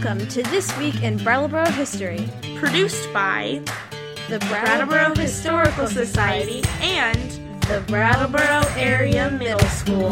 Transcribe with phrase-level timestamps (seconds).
[0.00, 3.60] Welcome to This Week in Brattleboro History, produced by
[4.28, 7.32] the Brattleboro Historical Society and
[7.62, 10.08] the Brattleboro Area Middle School.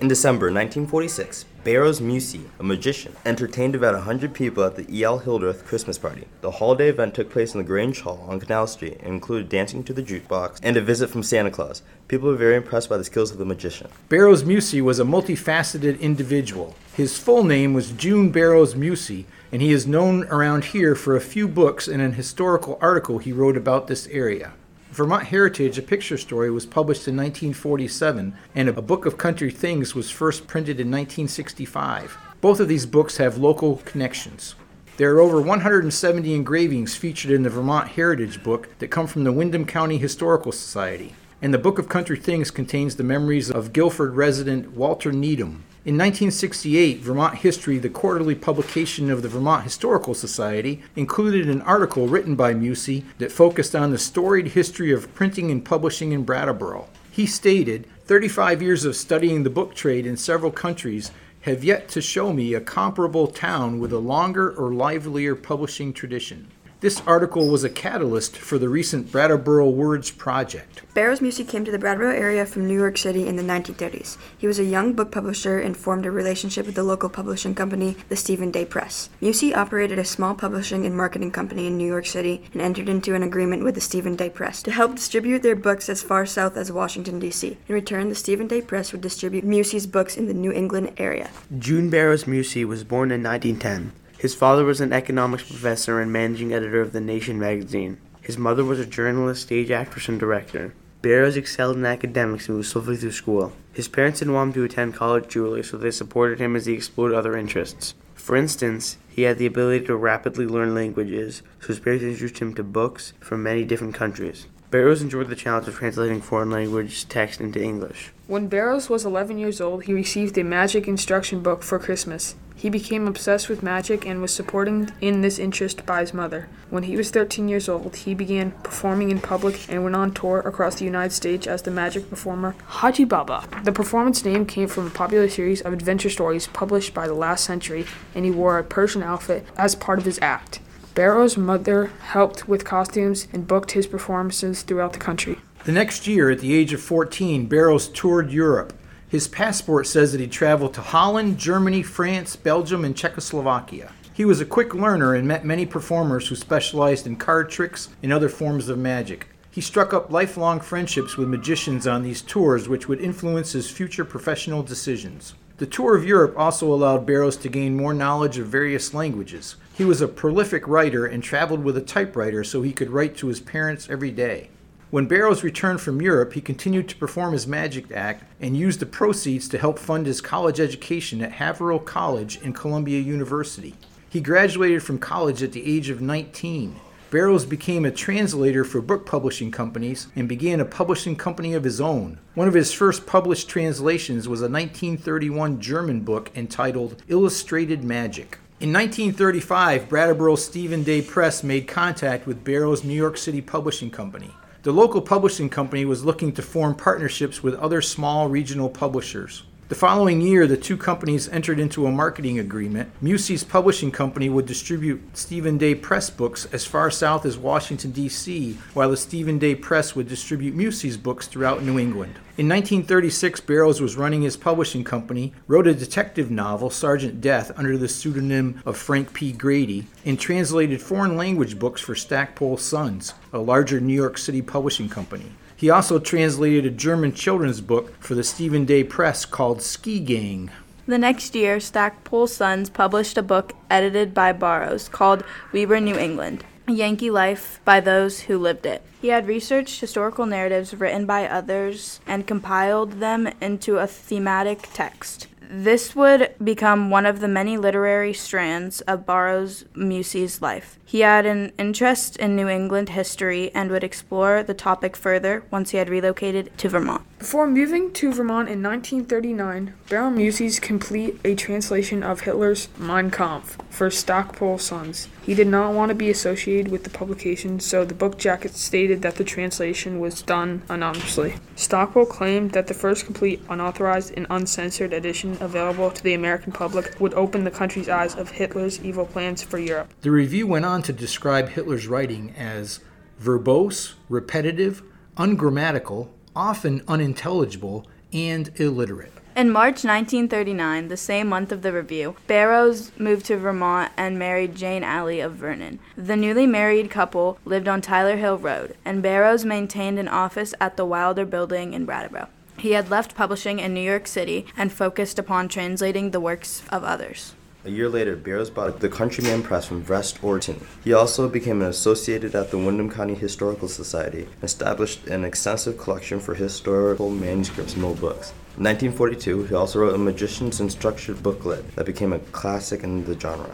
[0.00, 5.18] In December 1946, Barrows Mussey, a magician, entertained about 100 people at the E.L.
[5.18, 6.26] Hildreth Christmas party.
[6.40, 9.84] The holiday event took place in the Grange Hall on Canal Street and included dancing
[9.84, 11.82] to the jukebox and a visit from Santa Claus.
[12.08, 13.90] People were very impressed by the skills of the magician.
[14.08, 16.76] Barrows Mussey was a multifaceted individual.
[16.94, 21.20] His full name was June Barrows Mussey, and he is known around here for a
[21.20, 24.54] few books and an historical article he wrote about this area.
[24.92, 29.94] Vermont Heritage, a picture story, was published in 1947, and a book of country things
[29.94, 32.18] was first printed in 1965.
[32.40, 34.56] Both of these books have local connections.
[34.96, 39.32] There are over 170 engravings featured in the Vermont Heritage book that come from the
[39.32, 41.14] Windham County Historical Society.
[41.40, 45.94] And the Book of Country Things contains the memories of Guilford resident Walter Needham, in
[45.94, 52.36] 1968, Vermont History, the quarterly publication of the Vermont Historical Society, included an article written
[52.36, 56.86] by Mussey that focused on the storied history of printing and publishing in Brattleboro.
[57.10, 62.02] He stated, 35 years of studying the book trade in several countries have yet to
[62.02, 66.48] show me a comparable town with a longer or livelier publishing tradition.
[66.80, 70.80] This article was a catalyst for the recent Brattleboro Words project.
[70.94, 74.16] Barrows Mussey came to the Brattleboro area from New York City in the 1930s.
[74.38, 77.98] He was a young book publisher and formed a relationship with the local publishing company,
[78.08, 79.10] the Stephen Daye Press.
[79.20, 83.14] Mussey operated a small publishing and marketing company in New York City and entered into
[83.14, 86.56] an agreement with the Stephen Daye Press to help distribute their books as far south
[86.56, 87.58] as Washington, D.C.
[87.68, 91.28] In return, the Stephen Daye Press would distribute Mussey's books in the New England area.
[91.58, 93.92] June Barrows Mussey was born in 1910.
[94.20, 97.96] His father was an economics professor and managing editor of The Nation magazine.
[98.20, 100.74] His mother was a journalist, stage actress, and director.
[101.00, 103.54] Barrows excelled in academics and moved swiftly through school.
[103.72, 106.74] His parents didn't want him to attend college early, so they supported him as he
[106.74, 107.94] explored other interests.
[108.14, 112.52] For instance, he had the ability to rapidly learn languages, so his parents introduced him
[112.56, 114.46] to books from many different countries.
[114.70, 118.12] Barrows enjoyed the challenge of translating foreign language text into English.
[118.26, 122.36] When Barrows was 11 years old, he received a magic instruction book for Christmas.
[122.60, 126.46] He became obsessed with magic and was supported in this interest by his mother.
[126.68, 130.40] When he was 13 years old, he began performing in public and went on tour
[130.40, 133.44] across the United States as the magic performer Haji Baba.
[133.64, 137.44] The performance name came from a popular series of adventure stories published by the last
[137.44, 140.60] century, and he wore a Persian outfit as part of his act.
[140.94, 145.38] Barrow's mother helped with costumes and booked his performances throughout the country.
[145.64, 148.74] The next year, at the age of 14, Barrows toured Europe.
[149.10, 153.90] His passport says that he traveled to Holland, Germany, France, Belgium, and Czechoslovakia.
[154.14, 158.12] He was a quick learner and met many performers who specialized in card tricks and
[158.12, 159.26] other forms of magic.
[159.50, 164.04] He struck up lifelong friendships with magicians on these tours, which would influence his future
[164.04, 165.34] professional decisions.
[165.56, 169.56] The tour of Europe also allowed Barrows to gain more knowledge of various languages.
[169.74, 173.26] He was a prolific writer and traveled with a typewriter so he could write to
[173.26, 174.50] his parents every day.
[174.90, 178.86] When Barrows returned from Europe, he continued to perform his magic act and used the
[178.86, 183.76] proceeds to help fund his college education at Haverhill College and Columbia University.
[184.08, 186.74] He graduated from college at the age of 19.
[187.12, 191.80] Barrows became a translator for book publishing companies and began a publishing company of his
[191.80, 192.18] own.
[192.34, 198.38] One of his first published translations was a 1931 German book entitled Illustrated Magic.
[198.58, 204.34] In 1935, Brattleboro Stephen Daye Press made contact with Barrows' New York City Publishing Company.
[204.62, 209.44] The local publishing company was looking to form partnerships with other small regional publishers.
[209.70, 212.90] The following year, the two companies entered into a marketing agreement.
[213.00, 218.58] Mussey's publishing company would distribute Stephen Daye Press books as far south as Washington, D.C.,
[218.74, 222.14] while the Stephen Daye Press would distribute Mussey's books throughout New England.
[222.36, 227.78] In 1936, Barrows was running his publishing company, wrote a detective novel, Sergeant Death, under
[227.78, 229.30] the pseudonym of Frank P.
[229.30, 234.88] Grady, and translated foreign language books for Stackpole Sons, a larger New York City publishing
[234.88, 235.30] company.
[235.60, 240.50] He also translated a German children's book for the Stephen Daye Press called Ski Gang.
[240.86, 245.98] The next year, Stackpole Sons published a book edited by Barrows called We Were New
[245.98, 248.80] England Yankee Life by Those Who Lived It.
[249.02, 255.26] He had researched historical narratives written by others and compiled them into a thematic text.
[255.52, 260.78] This would become one of the many literary strands of Barrows Mussey's life.
[260.84, 265.70] He had an interest in New England history and would explore the topic further once
[265.70, 267.02] he had relocated to Vermont.
[267.18, 273.58] Before moving to Vermont in 1939, Baron Mussey's complete a translation of Hitler's Mein Kampf
[273.80, 275.08] for Stackpole Sons.
[275.22, 279.00] He did not want to be associated with the publication, so the book jacket stated
[279.00, 281.36] that the translation was done anonymously.
[281.56, 286.94] Stackpole claimed that the first complete, unauthorized, and uncensored edition available to the American public
[287.00, 289.88] would open the country's eyes of Hitler's evil plans for Europe.
[290.02, 292.80] The review went on to describe Hitler's writing as
[293.18, 294.82] verbose, repetitive,
[295.16, 299.14] ungrammatical, often unintelligible, and illiterate.
[299.36, 304.56] In March 1939, the same month of the review, Barrows moved to Vermont and married
[304.56, 305.78] Jane Alley of Vernon.
[305.96, 310.76] The newly married couple lived on Tyler Hill Road, and Barrows maintained an office at
[310.76, 312.28] the Wilder Building in Brattleboro.
[312.58, 316.82] He had left publishing in New York City and focused upon translating the works of
[316.82, 317.34] others.
[317.64, 320.66] A year later, Barrows bought the Countryman Press from Vrest Orton.
[320.82, 325.78] He also became an associated at the Windham County Historical Society and established an extensive
[325.78, 328.32] collection for historical manuscripts and old books.
[328.60, 333.18] In 1942, he also wrote a magician's instruction booklet that became a classic in the
[333.18, 333.50] genre.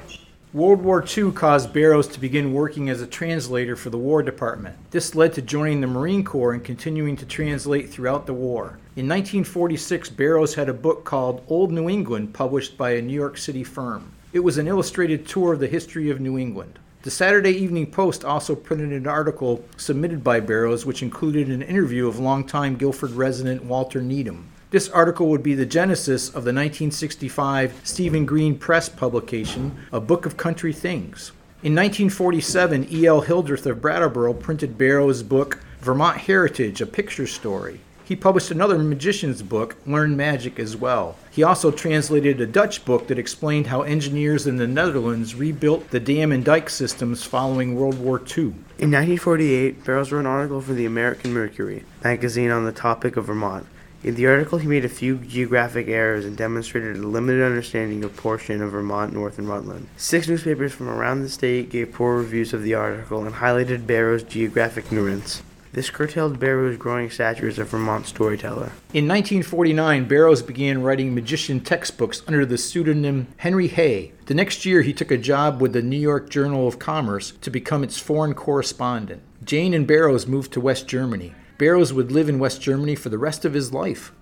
[0.52, 4.74] World War II caused Barrows to begin working as a translator for the War Department.
[4.90, 8.80] This led to joining the Marine Corps and continuing to translate throughout the war.
[8.96, 13.38] In 1946, Barrows had a book called Old New England published by a New York
[13.38, 14.10] City firm.
[14.32, 16.80] It was an illustrated tour of the history of New England.
[17.02, 22.08] The Saturday Evening Post also printed an article submitted by Barrows, which included an interview
[22.08, 24.48] of longtime Guilford resident Walter Needham.
[24.70, 30.26] This article would be the genesis of the 1965 Stephen Greene Press publication, A Book
[30.26, 31.30] of Country Things.
[31.62, 33.20] In 1947, E.L.
[33.20, 37.78] Hildreth of Brattleboro printed Barrows' book, Vermont Heritage, a picture story.
[38.04, 41.14] He published another magician's book, Learn Magic, as well.
[41.30, 46.00] He also translated a Dutch book that explained how engineers in the Netherlands rebuilt the
[46.00, 48.46] dam and dike systems following World War II.
[48.78, 53.26] In 1948, Barrows wrote an article for the American Mercury magazine on the topic of
[53.26, 53.66] Vermont.
[54.06, 58.16] In the article, he made a few geographic errors and demonstrated a limited understanding of
[58.16, 59.88] portion of Vermont, North, and Rutland.
[59.96, 64.22] Six newspapers from around the state gave poor reviews of the article and highlighted Barrows'
[64.22, 65.42] geographic ignorance.
[65.72, 68.70] This curtailed Barrows' growing stature as a Vermont storyteller.
[68.94, 74.12] In 1949, Barrows began writing magician textbooks under the pseudonym Henry Hay.
[74.26, 77.50] The next year, he took a job with the New York Journal of Commerce to
[77.50, 79.22] become its foreign correspondent.
[79.42, 81.34] Jane and Barrows moved to West Germany.
[81.58, 84.12] Barrows would live in West Germany for the rest of his life.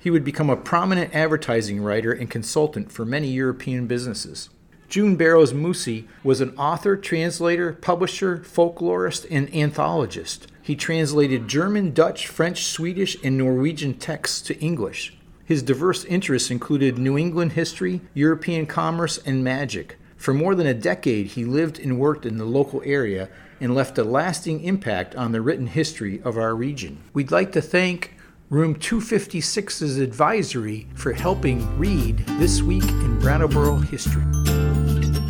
[0.00, 4.50] He would become a prominent advertising writer and consultant for many European businesses.
[4.88, 10.46] June Barrows Mussey was an author, translator, publisher, folklorist, and anthologist.
[10.62, 15.16] He translated German, Dutch, French, Swedish, and Norwegian texts to English.
[15.44, 19.96] His diverse interests included New England history, European commerce, and magic.
[20.16, 23.28] For more than a decade, he lived and worked in the local area
[23.60, 27.00] and left a lasting impact on the written history of our region.
[27.12, 28.14] We'd like to thank
[28.48, 34.24] Room 256's advisory for helping read This Week in Brattleboro History.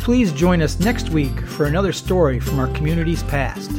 [0.01, 3.71] Please join us next week for another story from our community's past.